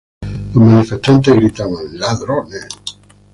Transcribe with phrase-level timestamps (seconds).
[0.55, 2.65] Los manifestantes gritaban "¡Ladrones!